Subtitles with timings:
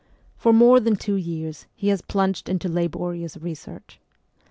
[0.35, 3.99] For more than two years he has plunged into laborious research.